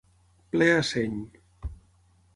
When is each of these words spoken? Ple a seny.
Ple 0.55 0.69
a 0.77 0.81
seny. 0.93 1.21